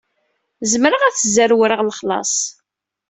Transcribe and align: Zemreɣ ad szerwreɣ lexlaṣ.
Zemreɣ 0.71 1.01
ad 1.03 1.15
szerwreɣ 1.17 1.81
lexlaṣ. 1.83 2.33